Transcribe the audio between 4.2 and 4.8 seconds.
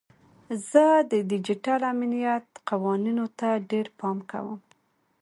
کوم.